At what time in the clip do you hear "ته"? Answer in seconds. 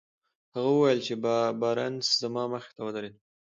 2.75-2.81